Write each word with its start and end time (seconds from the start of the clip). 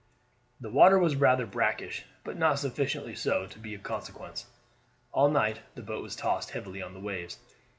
The 0.59 0.71
water 0.71 0.97
was 0.97 1.15
rather 1.15 1.45
brackish, 1.45 2.07
but 2.23 2.35
not 2.35 2.57
sufficiently 2.57 3.13
so 3.13 3.45
to 3.45 3.59
be 3.59 3.75
of 3.75 3.83
consequence. 3.83 4.47
All 5.11 5.29
night 5.29 5.59
the 5.75 5.83
boat 5.83 6.01
was 6.01 6.15
tossed 6.15 6.49
heavily 6.49 6.81
on 6.81 6.95
the 6.95 6.99
waves. 6.99 7.37